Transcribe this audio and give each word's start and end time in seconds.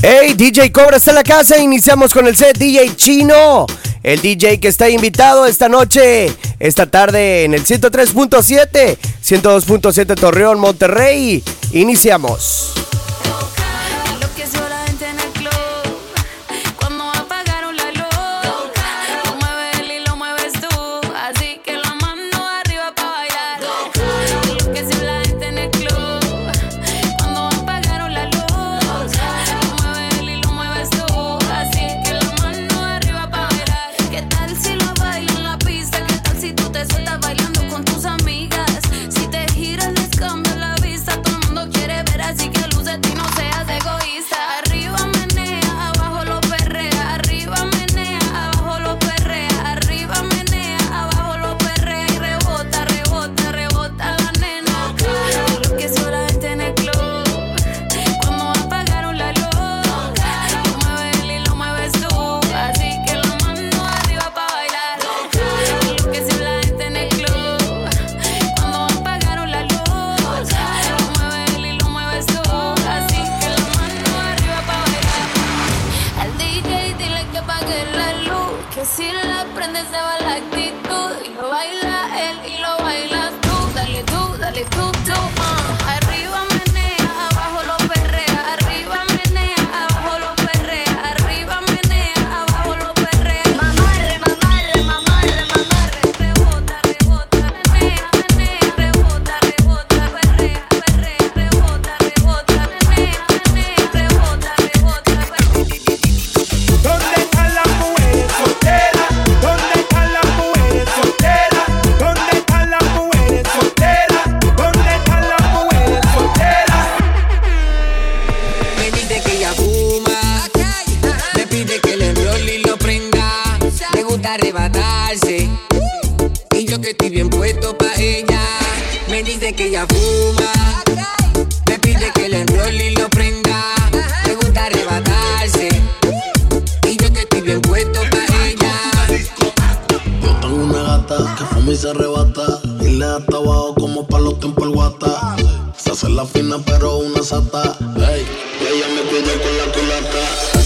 Hey, 0.00 0.34
DJ 0.34 0.70
Cobra 0.70 0.96
está 0.96 1.10
en 1.10 1.16
la 1.16 1.24
casa. 1.24 1.58
Iniciamos 1.58 2.14
con 2.14 2.26
el 2.26 2.36
set 2.36 2.56
DJ 2.56 2.94
Chino. 2.94 3.66
El 4.04 4.20
DJ 4.20 4.60
que 4.60 4.68
está 4.68 4.88
invitado 4.88 5.44
esta 5.44 5.68
noche, 5.68 6.32
esta 6.60 6.86
tarde 6.86 7.44
en 7.44 7.54
el 7.54 7.64
103.7, 7.64 8.96
102.7 9.24 10.14
Torreón, 10.14 10.60
Monterrey. 10.60 11.42
Iniciamos. 11.72 12.77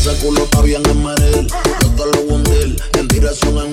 ese 0.03 0.17
culo 0.17 0.43
está 0.43 0.63
bien 0.63 0.83
en 0.91 1.03
Marel. 1.03 1.47
Yo 1.47 1.89
te 1.91 2.05
lo 2.05 2.35
hundí 2.35 2.77
en 2.99 3.09
dirección 3.09 3.57
en 3.59 3.72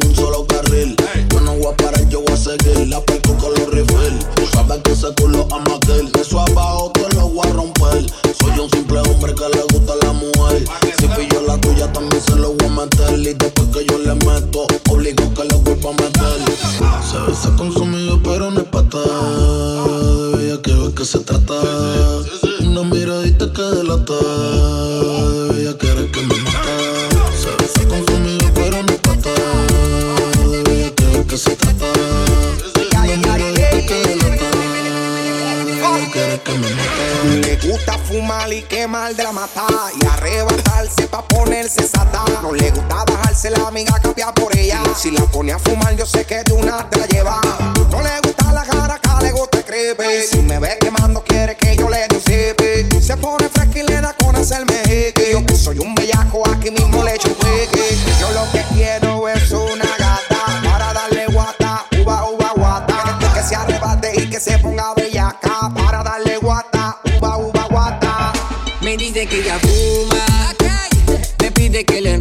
Si 44.99 45.11
la 45.11 45.21
pone 45.21 45.53
a 45.53 45.57
fumar, 45.57 45.95
yo 45.95 46.05
sé 46.05 46.25
que 46.25 46.43
de 46.43 46.51
una 46.51 46.87
te 46.89 46.99
la 46.99 47.07
lleva. 47.07 47.41
No 47.89 48.01
le 48.01 48.19
gusta 48.21 48.51
la 48.51 48.65
jaraca, 48.65 49.21
le 49.21 49.31
gusta 49.31 49.59
el. 49.59 50.23
Si 50.23 50.41
me 50.41 50.59
ve 50.59 50.77
quemando, 50.79 51.23
quiere 51.23 51.55
que 51.55 51.75
yo 51.75 51.89
le 51.89 52.05
dé. 52.07 53.01
Se 53.01 53.17
pone 53.17 53.49
fresca 53.49 53.79
y 53.79 53.83
le 53.83 54.01
da 54.01 54.13
con 54.13 54.35
hacerme 54.35 54.81
hickey. 54.83 55.31
Yo 55.31 55.45
que 55.45 55.55
soy 55.55 55.79
un 55.79 55.95
bellaco, 55.95 56.47
aquí 56.47 56.69
mismo 56.69 57.03
le 57.03 57.15
echo 57.15 57.29
wiki. 57.29 57.79
Yo 58.19 58.29
lo 58.33 58.51
que 58.51 58.63
quiero 58.73 59.27
es 59.29 59.49
una 59.51 59.85
gata 59.97 60.61
para 60.63 60.93
darle 60.93 61.25
guata, 61.27 61.85
uva, 62.01 62.29
uva, 62.29 62.51
guata. 62.55 63.17
Que, 63.33 63.41
se 63.41 63.55
arrebate 63.55 64.11
y 64.21 64.29
que 64.29 64.39
se 64.39 64.59
ponga 64.59 64.93
bellaca 64.95 65.71
para 65.73 66.03
darle 66.03 66.37
guata, 66.37 66.97
uva, 67.17 67.37
uva, 67.37 67.67
guata. 67.71 68.33
Me 68.81 68.95
dice 68.95 69.25
que 69.25 69.39
ella 69.39 69.57
fuma, 69.59 70.53
okay. 70.53 71.25
me 71.41 71.51
pide 71.51 71.85
que 71.85 72.01
le 72.01 72.18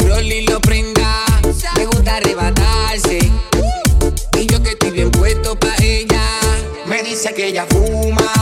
que 7.38 7.46
ella 7.46 7.64
fuma. 7.66 8.37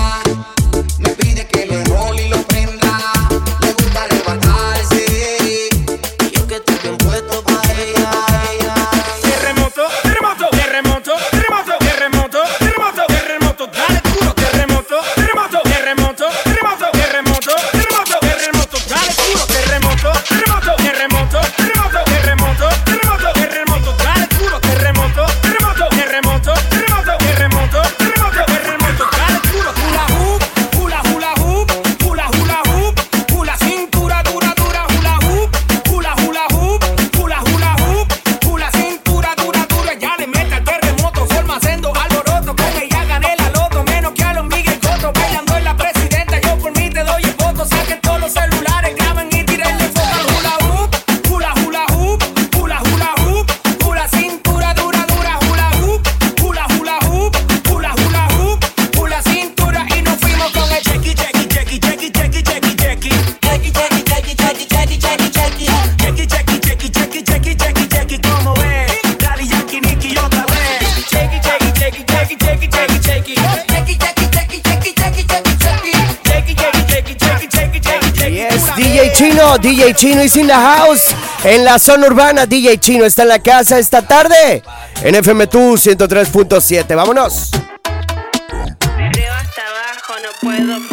Chino, 79.16 79.56
DJ 79.56 79.94
Chino 79.94 80.20
is 80.20 80.36
in 80.36 80.46
the 80.46 80.52
house. 80.52 81.14
En 81.42 81.64
la 81.64 81.78
zona 81.78 82.06
urbana, 82.06 82.44
DJ 82.44 82.78
Chino 82.78 83.06
está 83.06 83.22
en 83.22 83.28
la 83.28 83.38
casa 83.38 83.78
esta 83.78 84.02
tarde. 84.02 84.62
En 85.02 85.14
FM2 85.14 85.96
103.7. 85.96 86.94
Vámonos. 86.94 87.50
hasta 87.50 89.62
abajo, 89.62 90.12
no 90.22 90.28
puedo 90.42 90.86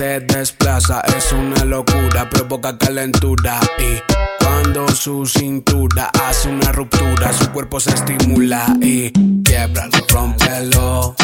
se 0.00 0.20
desplaza. 0.20 1.02
Es 1.14 1.30
una 1.30 1.62
locura, 1.66 2.30
provoca 2.30 2.78
calentura. 2.78 3.60
Y 3.78 4.00
cuando 4.42 4.88
su 4.88 5.26
cintura 5.26 6.10
hace 6.22 6.48
una 6.48 6.72
ruptura, 6.72 7.30
su 7.34 7.50
cuerpo 7.52 7.78
se 7.80 7.90
estimula 7.90 8.64
y 8.80 9.10
quiebralo, 9.42 9.98
rompelo, 10.08 11.14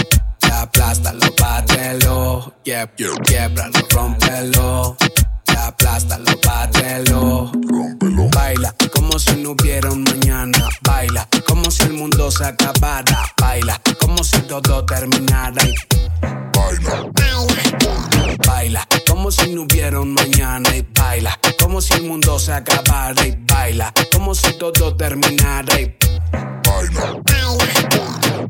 aplástalo, 0.53 1.27
bátelo, 1.41 2.53
quiebralo, 3.25 3.79
rompelo, 3.89 4.97
aplástalo, 5.57 6.33
bátelo, 6.45 7.53
rompelo, 7.71 8.06
baila 8.47 8.73
como 8.93 9.19
si 9.19 9.35
no 9.43 9.51
hubiera 9.51 9.91
un 9.91 10.05
mañana, 10.05 10.69
baila 10.83 11.27
como 11.49 11.69
si 11.69 11.83
el 11.83 11.95
mundo 11.95 12.31
se 12.31 12.45
acabara, 12.45 13.33
baila 13.41 13.81
como 14.01 14.23
si 14.23 14.41
todo 14.43 14.85
terminara. 14.87 15.63
Baila. 16.55 17.11
Baila 18.47 18.87
como 19.09 19.33
si 19.33 19.53
no 19.53 19.63
hubiera 19.63 20.01
un 20.01 20.15
mañana. 20.15 20.77
Y 20.77 20.87
baila 20.95 21.37
como 21.59 21.81
si 21.81 21.95
el 21.95 22.05
mundo 22.05 22.39
se 22.39 22.53
acabara. 22.53 23.27
Y 23.27 23.37
baila 23.53 23.93
como 24.13 24.33
si 24.35 24.53
todo 24.53 24.97
terminara. 24.97 25.81
Y 25.81 25.97
baila. 26.65 27.23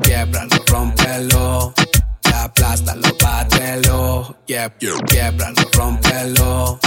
Quiebralo, 0.02 0.56
rompelo, 0.66 1.74
aplástalo, 2.34 3.08
bátelo. 3.18 4.36
Quiebralo, 4.46 5.62
rompelo 5.72 6.78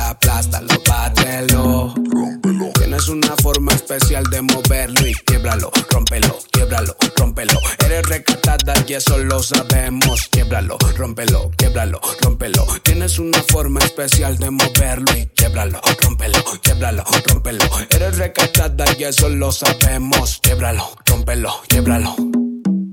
aplástalo, 0.00 0.74
bátelo. 0.88 1.94
Rómpelo. 1.96 2.70
Tienes 2.78 3.08
una 3.08 3.34
forma 3.36 3.72
especial 3.72 4.24
de 4.30 4.42
moverlo 4.42 5.06
y 5.06 5.14
quiebralo, 5.14 5.70
rómpelo, 5.90 6.38
quiebralo, 6.52 6.96
rómpelo. 7.16 7.58
Eres 7.84 8.08
recatada 8.08 8.74
y 8.86 8.94
eso 8.94 9.18
lo 9.18 9.42
sabemos. 9.42 10.28
Quiebralo, 10.28 10.78
rómpelo, 10.96 11.50
quiebralo, 11.56 12.00
rómpelo. 12.22 12.66
Tienes 12.82 13.18
una 13.18 13.42
forma 13.42 13.80
especial 13.80 14.38
de 14.38 14.50
moverlo 14.50 15.16
y 15.16 15.26
quiebralo, 15.26 15.80
rómpelo, 16.02 16.38
quiebralo, 16.62 17.04
rómpelo. 17.26 17.64
Eres 17.90 18.18
recatada 18.18 18.84
y 18.98 19.04
eso 19.04 19.28
lo 19.28 19.52
sabemos. 19.52 20.40
Quiebralo, 20.42 20.90
rómpelo, 21.06 21.62
quiebralo. 21.68 22.16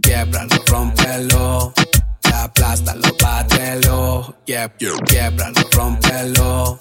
Quiebralo, 0.01 0.55
rómpelo 0.67 1.73
aplástalo, 2.43 3.07
bátelo, 3.21 4.35
quiebralo, 4.45 5.61
rómpelo, 5.71 6.77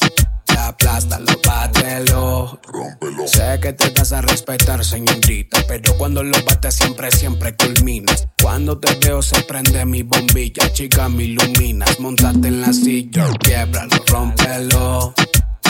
aplástalo, 0.59 1.33
bátelo, 1.47 2.61
rómpelo. 2.67 3.29
Sé 3.29 3.61
que 3.61 3.73
te 3.73 3.91
das 3.91 4.13
a 4.13 4.21
respetar, 4.23 4.85
señorita, 4.85 5.59
pero 5.69 5.97
cuando 5.97 6.23
lo 6.23 6.37
bates 6.45 6.75
siempre, 6.75 7.11
siempre 7.13 7.55
culminas. 7.57 8.27
Cuando 8.43 8.79
te 8.79 8.95
veo 8.97 9.23
se 9.23 9.41
prende 9.43 9.85
mi 9.85 10.03
bombilla, 10.03 10.73
chica, 10.73 11.09
me 11.09 11.25
iluminas, 11.25 12.01
montate 12.01 12.49
en 12.49 12.61
la 12.61 12.73
silla, 12.73 13.31
quiebralo, 13.39 13.97
rómpelo, 14.09 15.15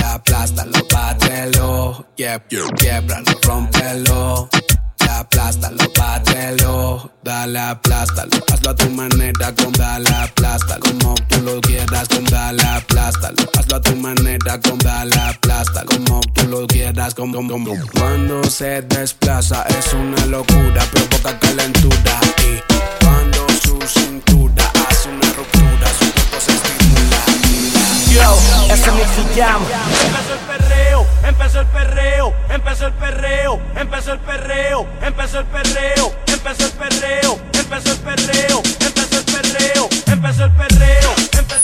aplástalo, 0.04 0.78
bátelo, 0.90 2.06
quiebralo, 2.16 3.32
rómpelo 3.42 4.48
aplástalo, 5.18 5.84
bátelo, 5.98 7.10
dale, 7.22 7.58
aplástalo, 7.58 8.30
hazlo 8.52 8.70
a 8.70 8.74
tu 8.74 8.90
manera, 8.90 9.54
con 9.54 9.72
dale, 9.72 10.08
aplástalo, 10.10 10.80
como 10.80 11.14
tú 11.28 11.40
lo 11.42 11.60
quieras, 11.60 12.08
con 12.08 12.24
dale, 12.24 12.62
aplástalo, 12.62 13.36
hazlo 13.58 13.76
a 13.76 13.80
tu 13.80 13.96
manera, 13.96 14.60
con 14.60 14.78
dale, 14.78 15.16
aplástalo, 15.16 15.88
como 15.88 16.20
tú 16.20 16.48
lo 16.48 16.66
quieras, 16.66 17.14
con, 17.14 17.32
con, 17.32 17.48
con. 17.48 17.64
Cuando 17.98 18.42
se 18.44 18.82
desplaza 18.82 19.64
es 19.78 19.92
una 19.92 20.26
locura, 20.26 20.84
provoca 20.92 21.38
calentura 21.38 22.20
y 22.44 23.04
cuando 23.04 23.46
su 23.62 23.78
cintura 23.86 24.70
hace 24.88 25.08
una 25.08 25.32
ruptura, 25.32 25.88
su 25.98 26.12
cuerpo 26.12 26.40
se 26.40 26.52
estimula. 26.52 27.18
Yo, 28.10 28.38
ese 28.72 28.90
me 28.92 29.36
llama. 29.36 29.66
Empezó 30.04 30.34
el 30.34 30.40
perreo, 30.40 31.06
empezó 31.24 31.60
el 31.60 31.66
perreo, 31.68 32.34
empezó 32.52 32.86
el 32.86 32.92
perreo, 32.94 33.60
empezó 33.76 34.12
el 34.12 34.20
perreo, 34.20 34.86
empezó 35.02 35.40
el 35.40 35.46
perreo, 35.46 36.14
empezó 36.26 36.66
el 36.66 36.72
perreo, 36.72 37.38
empezó 37.52 37.92
el 37.92 37.98
perreo, 37.98 38.62
empezó 38.80 39.18
el 39.18 39.24
perreo, 39.24 39.88
empezó 40.06 40.44
el 40.44 40.52
perreo. 40.52 41.14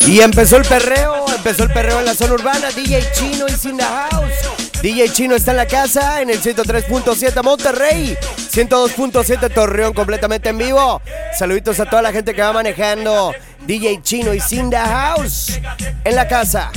Y 0.06 0.20
empezó 0.20 0.56
el 0.56 0.64
perreo, 0.64 1.26
empezó 1.28 1.64
el 1.64 1.72
perreo 1.72 1.98
en 1.98 2.06
la 2.06 2.14
zona 2.14 2.32
urbana. 2.32 2.70
DJ 2.70 3.04
Chino 3.12 3.46
is 3.46 3.64
in 3.66 3.76
the 3.76 3.84
house. 3.84 4.32
DJ 4.80 5.12
Chino 5.12 5.34
está 5.34 5.50
en 5.50 5.56
la 5.58 5.66
casa 5.66 6.22
en 6.22 6.30
el 6.30 6.40
103.7 6.40 7.42
Monterrey, 7.42 8.16
102.7 8.50 9.52
Torreón 9.52 9.92
completamente 9.92 10.48
en 10.48 10.58
vivo. 10.58 11.02
Saluditos 11.36 11.78
a 11.80 11.84
toda 11.84 12.00
la 12.00 12.12
gente 12.12 12.34
que 12.34 12.40
va 12.40 12.52
manejando. 12.52 13.34
DJ 13.66 14.00
Chino 14.02 14.32
y 14.32 14.40
in 14.52 14.70
the 14.70 14.78
house 14.78 15.60
en 16.04 16.14
la 16.14 16.26
casa. 16.26 16.70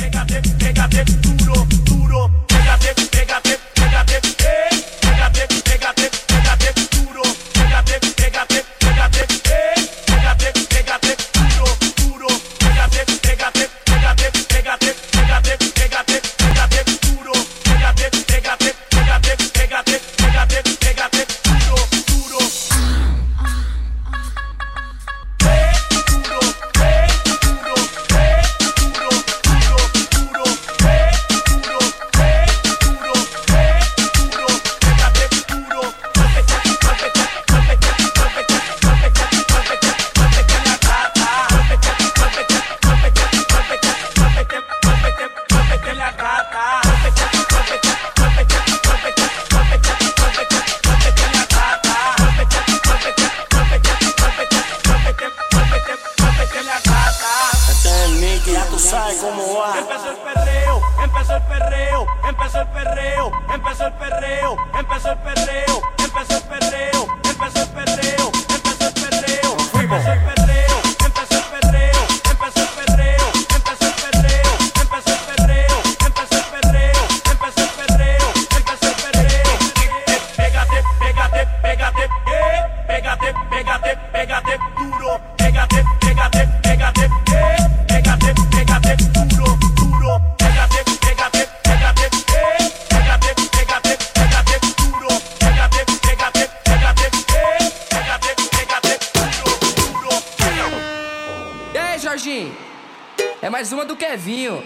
é 103.41 103.49
mais 103.49 103.73
uma 103.73 103.83
do 103.83 103.95
Kevinho. 103.95 104.63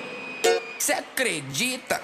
Cê 0.77 0.91
acredita? 0.91 2.01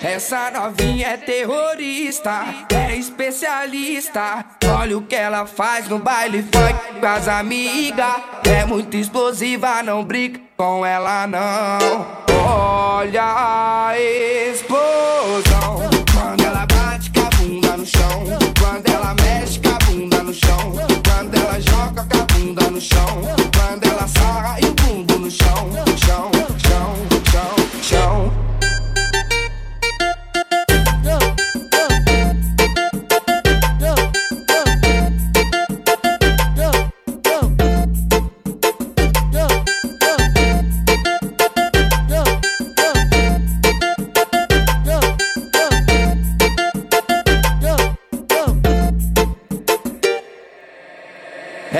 Essa 0.00 0.48
novinha 0.48 1.08
é 1.08 1.16
terrorista, 1.16 2.44
é 2.72 2.94
especialista. 2.94 4.44
Olha 4.78 4.96
o 4.96 5.02
que 5.02 5.16
ela 5.16 5.44
faz 5.44 5.88
no 5.88 5.98
baile 5.98 6.44
funk 6.44 7.00
com 7.00 7.06
as 7.06 7.26
amigas. 7.26 8.22
É 8.48 8.64
muito 8.64 8.96
explosiva, 8.96 9.82
não 9.82 10.04
briga 10.04 10.40
com 10.56 10.86
ela 10.86 11.26
não. 11.26 12.06
Olha 12.46 13.24
a 13.24 13.98
explosão. 13.98 15.90
Quando 16.14 16.44
ela 16.44 16.64
bate 16.66 17.10
com 17.10 17.20
a 17.20 17.30
bunda 17.30 17.76
no 17.76 17.86
chão, 17.86 18.24
quando 18.60 18.88
ela 18.88 19.14
mexe 19.14 19.58
com 19.58 19.68
a 19.68 19.78
bunda 19.78 20.22
no 20.22 20.32
chão, 20.32 20.72
quando 21.04 21.34
ela 21.34 21.60
joga 21.60 22.04
com 22.04 22.20
a 22.20 22.24
bunda 22.24 22.70
no 22.70 22.80
chão. 22.80 23.35
Sorry. 24.06 24.65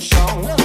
song. 0.00 0.57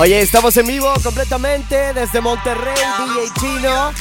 Oye, 0.00 0.18
estamos 0.22 0.56
en 0.56 0.66
vivo 0.66 0.90
completamente 1.02 1.92
desde 1.92 2.22
Monterrey, 2.22 2.74
DJ 2.74 3.34
Chino. 3.38 3.92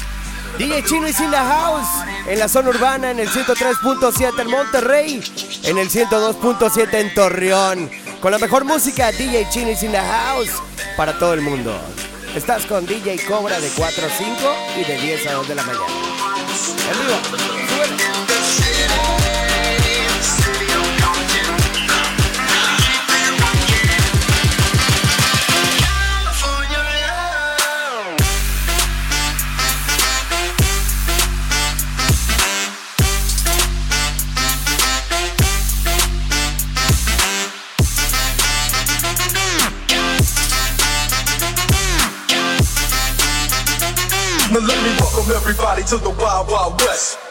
DJ 0.58 0.84
Chino 0.86 1.06
is 1.10 1.20
in 1.20 1.30
the 1.30 1.36
house. 1.36 1.90
En 2.26 2.40
la 2.40 2.48
zona 2.48 2.70
urbana, 2.70 3.12
en 3.12 3.20
el 3.20 3.28
103.7 3.30 4.40
en 4.40 4.50
Monterrey, 4.50 5.22
en 5.64 5.78
el 5.78 5.90
102.7 5.90 6.94
en 6.94 7.14
Torreón. 7.14 7.92
Con 8.22 8.32
la 8.32 8.38
mejor 8.38 8.64
música, 8.64 9.12
DJ 9.12 9.50
Chino 9.50 9.72
is 9.72 9.84
in 9.84 9.92
the 9.92 10.00
house. 10.00 10.52
Para 10.96 11.20
todo 11.20 11.34
el 11.34 11.42
mundo. 11.42 11.78
Estás 12.34 12.66
con 12.66 12.86
DJ 12.86 13.20
Cobra 13.26 13.60
de 13.60 13.68
4 13.68 14.08
a 14.08 14.10
5 14.10 14.32
y 14.78 14.86
de 14.86 15.02
10 15.02 15.28
a 15.28 15.34
2 15.34 15.50
de 15.50 15.56
la 15.56 15.64
mañana. 15.64 15.86
En 16.94 17.00
vivo. 17.08 17.20
súbele. 17.68 19.19
To 45.90 45.98
the 45.98 46.10
Wild 46.12 46.48
Wild 46.52 46.80
West. 46.82 47.29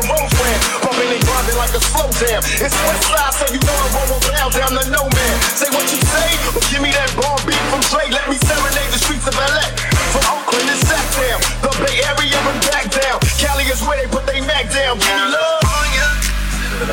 Beach 0.00 0.08
to 0.08 0.12
Roseland. 0.12 0.60
Pumping 0.82 1.12
and 1.12 1.24
grinding 1.24 1.56
like 1.56 1.74
a 1.74 1.80
slow 1.80 2.08
jam. 2.16 2.40
It's 2.60 2.76
West 2.86 3.04
Side, 3.04 3.34
so 3.34 3.44
you 3.52 3.60
know 3.60 3.76
I'm 3.76 3.92
rolling 4.08 4.22
down, 4.32 4.50
down 4.52 4.72
to 4.78 4.84
no 4.90 5.02
man. 5.04 5.34
Say 5.56 5.68
what 5.70 5.84
you 5.92 6.00
say, 6.00 6.30
but 6.54 6.64
give 6.70 6.82
me 6.82 6.90
that 6.92 7.10
bomb 7.16 7.40
beat 7.44 7.60
from 7.68 7.80
Dre. 7.92 8.08
Let 8.10 8.28
me 8.28 8.36
serenade 8.40 8.90
the 8.92 9.00
streets 9.00 9.26
of 9.26 9.34
LA. 9.36 9.66
From 10.12 10.24
Oakland 10.32 10.68
to 10.68 10.76
Sacktown, 10.88 11.40
the 11.62 11.70
Bay 11.84 12.00
Area 12.04 12.38
and 12.38 12.60
back 12.70 12.88
down. 12.90 13.20
Cali 13.36 13.64
is 13.64 13.80
where 13.84 14.00
they 14.00 14.08
put 14.08 14.26
they 14.26 14.40
Mac 14.40 14.70
down. 14.72 14.98
Give 14.98 15.08
me 15.08 15.26
love. 15.36 15.64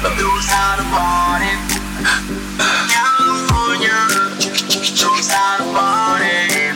knows 0.03 0.47
how 0.47 0.77
to 0.77 0.85
party. 0.91 1.53
California 2.91 3.99
knows 4.99 5.27
how 5.31 5.57
to 5.57 5.65
party. 5.73 6.66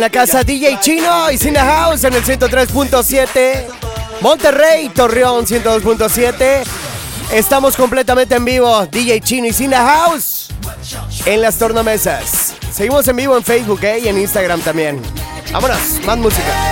en 0.00 0.02
la 0.02 0.10
casa 0.10 0.42
DJ 0.42 0.80
Chino 0.80 1.30
y 1.30 1.36
Cine 1.36 1.58
House 1.58 2.04
en 2.04 2.14
el 2.14 2.24
103.7. 2.24 3.66
Monterrey, 4.22 4.88
Torreón 4.88 5.44
102.7. 5.44 6.62
Estamos 7.32 7.76
completamente 7.76 8.34
en 8.34 8.46
vivo, 8.46 8.86
DJ 8.86 9.20
Chino 9.20 9.46
y 9.46 9.52
Cine 9.52 9.76
House 9.76 10.48
en 11.26 11.42
las 11.42 11.58
tornamesas. 11.58 12.54
Seguimos 12.72 13.06
en 13.08 13.16
vivo 13.16 13.36
en 13.36 13.44
Facebook 13.44 13.80
eh, 13.82 13.98
y 14.02 14.08
en 14.08 14.18
Instagram 14.18 14.62
también. 14.62 15.02
Vámonos, 15.52 16.00
más 16.06 16.16
música. 16.16 16.69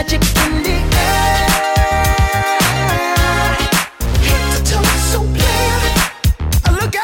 magic 0.00 0.22
in 0.46 0.62
the 0.62 0.76
air. 0.96 1.46
To 4.68 4.78
player. 5.36 5.80
Oh, 6.66 6.72
look 6.80 6.94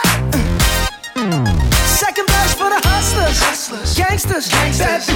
Second 1.85 2.27
best 2.27 2.57
for 2.57 2.71
the 2.71 2.81
hustlers, 2.89 3.97
gangsters, 3.97 4.49
gangsters. 4.49 5.16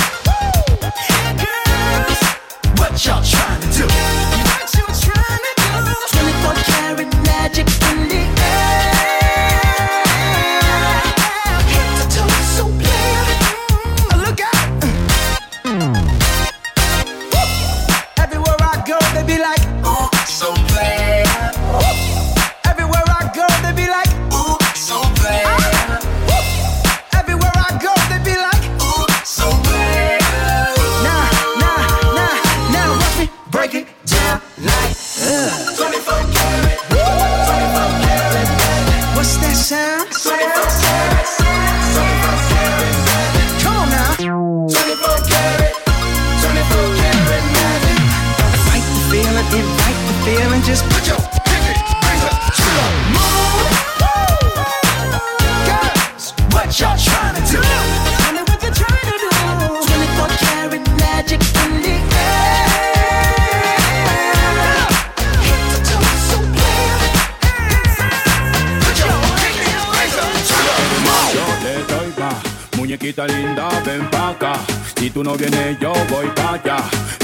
Si 75.11 75.15
tú 75.15 75.25
no 75.25 75.35
vienes, 75.35 75.77
yo 75.77 75.91
voy 76.09 76.25
pa' 76.33 76.53
allá. 76.53 76.77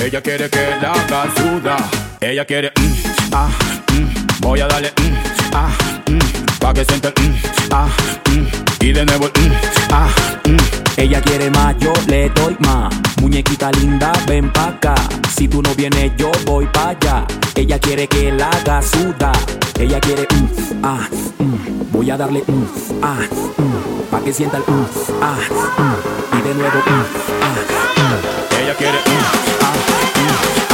Ella 0.04 0.22
quiere 0.22 0.50
que 0.50 0.76
la 0.82 0.92
haga 0.92 1.24
suda. 1.38 1.78
Ella 2.20 2.44
quiere, 2.44 2.74
mm, 2.76 2.94
ah, 3.32 3.50
mm, 3.94 4.42
voy 4.42 4.60
a 4.60 4.68
darle, 4.68 4.90
mm, 4.90 5.54
ah, 5.54 5.70
mm, 6.10 6.60
pa' 6.60 6.74
que 6.74 6.84
siente, 6.84 7.08
mm, 7.08 7.34
ah, 7.72 7.88
mm, 8.30 8.84
y 8.84 8.92
de 8.92 9.06
nuevo, 9.06 9.28
mm, 9.28 9.52
ah. 9.94 10.10
Ella 10.98 11.22
quiere 11.22 11.50
más, 11.50 11.78
yo 11.80 11.94
le 12.08 12.30
doy 12.32 12.58
más. 12.60 12.94
Muñequita 13.22 13.72
linda, 13.72 14.12
ven 14.28 14.52
pa' 14.52 14.68
acá. 14.68 14.96
Si 15.34 15.48
tú 15.48 15.62
no 15.62 15.74
vienes, 15.74 16.12
yo 16.18 16.30
voy 16.46 16.66
pa' 16.66 16.90
allá. 16.90 17.26
Ella 17.56 17.80
quiere 17.80 18.10
que 18.10 18.34
la 18.34 18.50
haga 18.50 18.82
suda. 18.82 19.32
Ella 19.80 20.02
quiere, 20.02 20.28
ah, 20.84 21.08
voy 21.94 22.12
a 22.12 22.18
darle, 22.18 22.44
ah, 23.02 23.20
pa' 24.12 24.20
que 24.20 24.34
sienta 24.34 24.58
el, 24.58 24.64
ah, 25.22 25.38
y 26.38 26.42
de 26.42 26.54
nuevo, 26.54 26.80
ah. 26.86 27.77
Ella 28.60 28.76
quiere, 28.76 29.00
mm, 29.00 29.24
ah, 29.62 29.74
mm, 30.20 30.67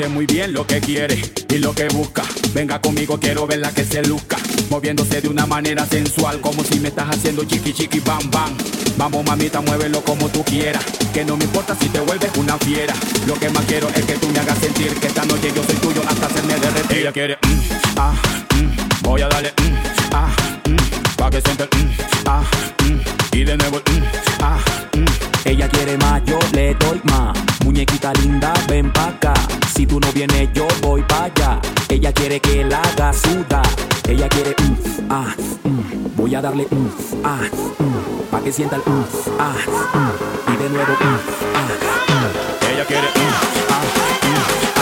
sé 0.00 0.08
muy 0.08 0.24
bien 0.24 0.54
lo 0.54 0.66
que 0.66 0.80
quiere 0.80 1.20
y 1.48 1.58
lo 1.58 1.74
que 1.74 1.86
busca. 1.88 2.22
Venga 2.54 2.80
conmigo, 2.80 3.18
quiero 3.20 3.46
verla 3.46 3.70
que 3.70 3.84
se 3.84 4.02
luzca. 4.02 4.36
Moviéndose 4.70 5.20
de 5.20 5.28
una 5.28 5.46
manera 5.46 5.84
sensual, 5.84 6.40
como 6.40 6.64
si 6.64 6.80
me 6.80 6.88
estás 6.88 7.08
haciendo 7.10 7.44
chiqui 7.44 7.72
chiqui 7.72 8.00
bam 8.00 8.30
bam. 8.30 8.50
Vamos 8.96 9.26
mamita, 9.26 9.60
muévelo 9.60 10.00
como 10.02 10.28
tú 10.28 10.42
quieras. 10.44 10.82
Que 11.12 11.24
no 11.24 11.36
me 11.36 11.44
importa 11.44 11.76
si 11.78 11.88
te 11.88 12.00
vuelves 12.00 12.30
una 12.36 12.56
fiera. 12.58 12.94
Lo 13.26 13.34
que 13.34 13.50
más 13.50 13.64
quiero 13.66 13.88
es 13.88 14.04
que 14.06 14.14
tú 14.14 14.28
me 14.28 14.38
hagas 14.38 14.58
sentir 14.58 14.94
que 14.94 15.06
esta 15.06 15.24
noche 15.26 15.52
yo 15.54 15.62
soy 15.64 15.76
tuyo 15.76 16.02
hasta 16.08 16.26
hacerme 16.26 16.54
derretir. 16.54 16.98
Ella 16.98 17.12
quiere, 17.12 17.34
mm, 17.34 17.60
ah, 17.96 18.14
mm, 18.54 19.02
voy 19.02 19.20
a 19.20 19.28
darle, 19.28 19.50
mm, 19.50 20.12
ah, 20.12 20.28
mm, 20.66 21.16
pa' 21.16 21.30
que 21.30 21.40
sienta 21.42 21.64
el, 21.64 21.78
mm, 21.78 21.90
ah, 22.26 22.42
mm, 22.84 23.36
y 23.36 23.44
de 23.44 23.56
nuevo, 23.56 23.78
mm, 23.78 24.02
ah, 24.40 24.58
mm. 24.94 25.48
Ella 25.48 25.68
quiere 25.68 25.96
más, 25.98 26.22
yo 26.24 26.38
le 26.52 26.74
doy 26.74 27.00
más. 27.04 27.49
Muñequita 27.80 28.12
linda, 28.12 28.52
ven 28.68 28.92
pa' 28.92 29.08
acá. 29.08 29.32
Si 29.74 29.86
tú 29.86 29.98
no 29.98 30.12
vienes, 30.12 30.50
yo 30.52 30.68
voy 30.82 31.00
pa' 31.00 31.24
allá. 31.24 31.58
Ella 31.88 32.12
quiere 32.12 32.38
que 32.38 32.62
la 32.62 32.82
haga 32.82 33.10
suda. 33.10 33.62
Ella 34.06 34.28
quiere, 34.28 34.50
mm, 34.50 35.08
ah, 35.08 35.34
mm, 35.64 36.14
voy 36.14 36.34
a 36.34 36.42
darle, 36.42 36.66
mm, 36.70 36.88
ah, 37.24 37.40
mm, 37.78 38.30
pa' 38.30 38.42
que 38.42 38.52
sienta 38.52 38.76
el, 38.76 38.82
mm, 38.82 39.04
ah, 39.38 39.54
mm, 39.94 40.52
y 40.52 40.56
de 40.58 40.68
nuevo, 40.68 40.92
mm, 40.92 41.18
ah, 41.54 41.68
mm. 42.12 42.70
Ella 42.70 42.84
quiere, 42.84 43.08
mm, 43.16 43.70
ah, 43.70 44.79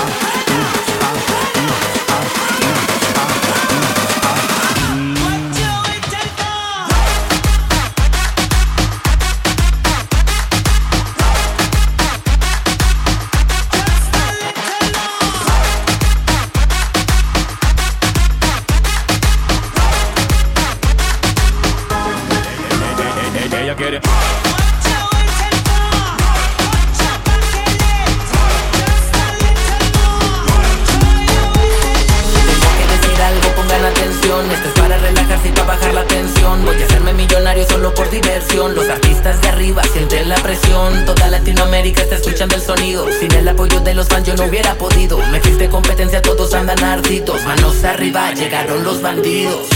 no 44.38 44.46
hubiera 44.46 44.74
podido. 44.76 45.18
Me 45.30 45.38
existe 45.38 45.68
competencia, 45.68 46.22
todos 46.22 46.54
andan 46.54 46.82
arditos. 46.82 47.42
Manos 47.44 47.82
arriba, 47.84 48.32
llegaron 48.32 48.84
los 48.84 49.02
bandidos. 49.02 49.68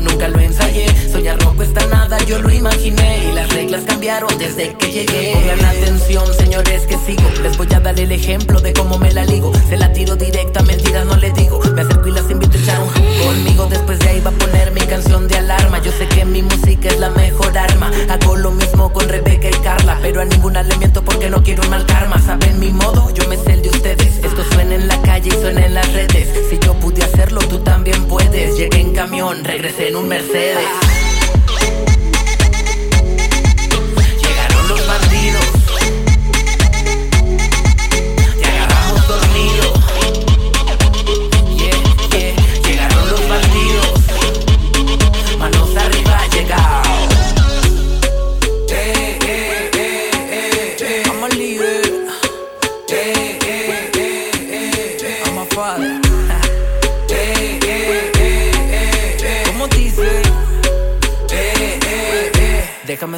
Nunca 0.00 0.28
lo 0.28 0.38
ensayé. 0.38 0.86
Soñar 1.10 1.36
no 1.42 1.54
cuesta 1.56 1.84
nada, 1.86 2.18
yo 2.24 2.38
lo 2.38 2.50
imaginé. 2.50 3.29
Reglas 3.60 3.84
cambiaron 3.84 4.38
desde 4.38 4.72
que 4.72 4.90
llegué. 4.90 5.34
Pongan 5.34 5.62
atención, 5.62 6.24
señores, 6.32 6.86
que 6.86 6.96
sigo. 6.96 7.28
Les 7.42 7.58
voy 7.58 7.68
a 7.74 7.80
dar 7.80 8.00
el 8.00 8.10
ejemplo 8.10 8.58
de 8.58 8.72
cómo 8.72 8.96
me 8.96 9.12
la 9.12 9.26
ligo. 9.26 9.52
Se 9.68 9.76
la 9.76 9.92
tiro 9.92 10.16
directa, 10.16 10.62
mentiras 10.62 11.04
no 11.04 11.14
le 11.16 11.30
digo. 11.32 11.60
Me 11.74 11.82
acerco 11.82 12.08
y 12.08 12.12
las 12.12 12.30
invito 12.30 12.56
a 12.56 12.60
echar 12.62 12.80
un 12.80 12.88
conmigo. 13.22 13.66
Después 13.66 13.98
de 13.98 14.08
ahí 14.08 14.20
va 14.20 14.30
a 14.30 14.32
poner 14.32 14.72
mi 14.72 14.80
canción 14.80 15.28
de 15.28 15.36
alarma. 15.36 15.78
Yo 15.82 15.92
sé 15.92 16.08
que 16.08 16.24
mi 16.24 16.40
música 16.40 16.88
es 16.88 16.98
la 16.98 17.10
mejor 17.10 17.58
arma. 17.58 17.90
Hago 18.08 18.34
lo 18.36 18.50
mismo 18.52 18.94
con 18.94 19.06
Rebeca 19.06 19.50
y 19.50 19.62
Carla. 19.62 19.98
Pero 20.00 20.22
a 20.22 20.24
ninguna 20.24 20.62
le 20.62 20.74
miento 20.78 21.04
porque 21.04 21.28
no 21.28 21.42
quiero 21.42 21.62
un 21.62 21.68
mal 21.68 21.84
karma. 21.84 22.18
Saben 22.18 22.58
mi 22.58 22.70
modo, 22.70 23.12
yo 23.12 23.28
me 23.28 23.36
sé 23.36 23.52
el 23.52 23.60
de 23.60 23.68
ustedes. 23.68 24.24
Esto 24.24 24.42
suena 24.54 24.74
en 24.74 24.88
la 24.88 25.02
calle 25.02 25.28
y 25.28 25.38
suena 25.38 25.66
en 25.66 25.74
las 25.74 25.92
redes. 25.92 26.28
Si 26.48 26.58
yo 26.60 26.72
pude 26.80 27.02
hacerlo, 27.02 27.40
tú 27.40 27.58
también 27.58 28.06
puedes. 28.06 28.56
Llegué 28.56 28.80
en 28.80 28.94
camión, 28.94 29.44
regresé 29.44 29.88
en 29.88 29.96
un 29.96 30.08
Mercedes. 30.08 30.64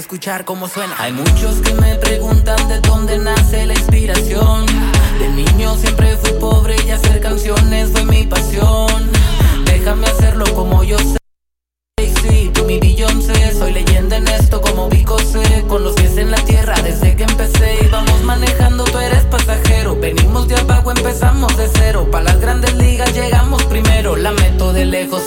Escuchar 0.03 0.45
cómo 0.45 0.67
suena. 0.67 0.97
Hay 0.99 1.13
muchos 1.13 1.61
que 1.61 1.73
me 1.75 1.95
preguntan 1.95 2.69
de 2.69 2.81
dónde 2.81 3.19
nace 3.19 3.67
la 3.67 3.75
inspiración. 3.75 4.67
De 5.21 5.29
niño 5.29 5.77
siempre 5.77 6.17
fui 6.17 6.33
pobre 6.41 6.75
y 6.85 6.91
hacer 6.91 7.21
canciones 7.21 7.91
fue 7.93 8.05
mi 8.05 8.25
pasión. 8.25 9.11
Déjame 9.65 10.09
hacerlo 10.09 10.45
como 10.55 10.83
yo 10.83 10.99
sé. 10.99 11.22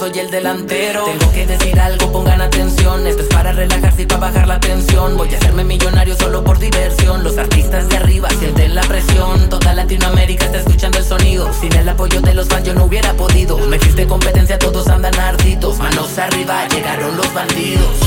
Soy 0.06 0.20
el 0.20 0.30
delantero 0.30 1.06
Tengo 1.06 1.32
que 1.32 1.46
decir 1.48 1.80
algo, 1.80 2.12
pongan 2.12 2.42
atención 2.42 3.08
Esto 3.08 3.24
es 3.24 3.28
para 3.30 3.52
relajarse 3.54 4.04
y 4.04 4.06
para 4.06 4.20
bajar 4.20 4.48
la 4.48 4.60
tensión. 4.60 5.18
Voy 5.18 5.34
a 5.34 5.38
hacerme 5.38 5.64
millonario 5.64 6.16
solo 6.16 6.44
por 6.44 6.60
diversión. 6.60 7.24
Los 7.24 7.38
artistas 7.38 7.90
de 7.90 7.98
arriba 7.98 8.30
sienten 8.40 8.76
la 8.76 8.82
presión. 8.82 9.50
Toda 9.50 9.74
Latinoamérica 9.74 10.46
está 10.46 10.60
escuchando 10.60 11.00
el 11.00 11.06
sonido. 11.06 11.52
Sin 11.54 11.74
el 11.74 11.88
apoyo 11.88 12.22
de 12.22 12.34
los 12.34 12.48
fans 12.48 12.66
yo 12.66 12.74
no 12.74 12.86
hubiera 12.86 13.14
podido. 13.14 13.58
Me 13.58 13.78
existe 13.78 14.06
competencia, 14.08 14.60
todos 14.60 14.88
andan 14.88 15.16
arditos. 15.20 15.78
Manos 15.78 16.18
arriba, 16.18 16.68
llegaron 16.70 17.18
los 17.18 17.34
bandidos. 17.34 17.98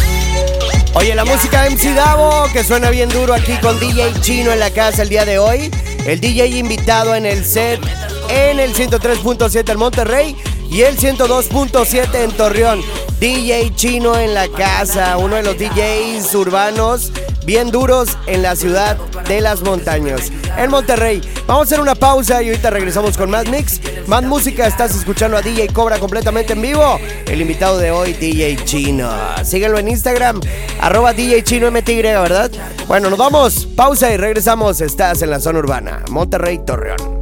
Oye, 0.95 1.15
la 1.15 1.25
música 1.25 1.63
de 1.63 1.71
MC 1.71 1.95
Davo, 1.95 2.47
que 2.53 2.65
suena 2.65 2.91
bien 2.91 3.09
duro 3.09 3.35
aquí 3.35 3.57
con 3.61 3.79
DJ 3.79 4.13
Chino 4.21 4.53
en 4.53 4.61
la 4.61 4.71
casa 4.71 5.03
el 5.03 5.09
día 5.09 5.25
de 5.25 5.39
hoy. 5.39 5.71
El 6.07 6.21
DJ 6.21 6.47
invitado 6.59 7.15
en 7.15 7.27
el 7.27 7.45
set 7.45 7.81
en 8.29 8.61
el 8.61 8.75
103.7 8.75 9.71
en 9.71 9.79
Monterrey 9.79 10.37
y 10.71 10.83
el 10.83 10.97
102.7 10.97 12.15
en 12.15 12.31
Torreón. 12.33 12.83
DJ 13.21 13.75
Chino 13.75 14.17
en 14.17 14.35
la 14.35 14.49
casa, 14.49 15.17
uno 15.17 15.37
de 15.37 15.43
los 15.43 15.59
DJs 15.59 16.35
urbanos 16.35 17.13
bien 17.49 17.71
duros 17.71 18.11
en 18.27 18.43
la 18.43 18.55
ciudad 18.57 18.99
de 19.27 19.41
las 19.41 19.63
montañas. 19.63 20.31
En 20.59 20.71
Monterrey. 20.71 21.23
Vamos 21.47 21.63
a 21.63 21.65
hacer 21.65 21.81
una 21.81 21.95
pausa 21.95 22.43
y 22.43 22.49
ahorita 22.49 22.69
regresamos 22.69 23.17
con 23.17 23.31
más 23.31 23.49
mix, 23.49 23.81
más 24.07 24.23
música. 24.23 24.67
Estás 24.67 24.95
escuchando 24.95 25.39
a 25.39 25.41
DJ 25.41 25.69
Cobra 25.69 25.99
completamente 25.99 26.53
en 26.53 26.61
vivo. 26.61 27.01
El 27.27 27.41
invitado 27.41 27.79
de 27.79 27.91
hoy, 27.91 28.13
DJ 28.13 28.57
Chino. 28.67 29.11
Síguelo 29.45 29.79
en 29.79 29.89
Instagram, 29.89 30.41
arroba 30.79 31.15
DJ 31.15 31.43
Chino 31.43 31.71
MTY, 31.71 32.03
¿verdad? 32.03 32.51
Bueno, 32.87 33.09
nos 33.09 33.19
vamos. 33.19 33.67
Pausa 33.75 34.13
y 34.13 34.19
regresamos. 34.19 34.83
Estás 34.83 35.23
en 35.23 35.31
la 35.31 35.41
zona 35.41 35.61
urbana. 35.61 36.03
Monterrey, 36.11 36.61
Torreón. 36.67 37.18